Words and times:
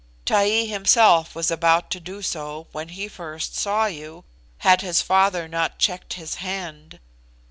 Taee 0.25 0.65
himself 0.65 1.35
was 1.35 1.51
about 1.51 1.91
to 1.91 1.99
do 1.99 2.23
so 2.23 2.65
when 2.71 2.89
he 2.89 3.07
first 3.07 3.53
saw 3.55 3.85
you, 3.85 4.23
had 4.65 4.81
his 4.81 4.99
father 4.99 5.47
not 5.47 5.77
checked 5.77 6.13
his 6.13 6.37
hand. 6.41 6.99